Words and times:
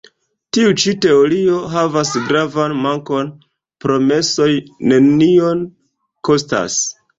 Tiu 0.55 0.69
ĉi 0.83 0.93
teorio 1.05 1.59
havas 1.73 2.13
gravan 2.31 2.73
mankon: 2.87 3.29
promesoj 3.87 4.49
nenion 4.95 5.65
kostas. 6.31 6.83